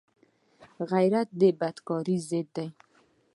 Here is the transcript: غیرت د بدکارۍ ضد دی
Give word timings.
غیرت 0.91 1.29
د 1.39 1.41
بدکارۍ 1.59 2.17
ضد 2.29 2.47
دی 2.55 2.67